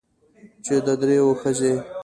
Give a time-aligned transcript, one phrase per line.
[0.65, 1.73] چې د درېو ښځې